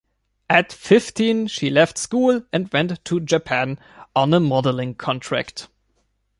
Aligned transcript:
At 0.49 0.73
fifteen, 0.73 1.45
she 1.45 1.69
left 1.69 1.95
school 1.95 2.41
and 2.51 2.73
went 2.73 3.05
to 3.05 3.19
Japan 3.19 3.77
on 4.15 4.33
a 4.33 4.39
modeling 4.39 4.95
contract. 4.95 5.67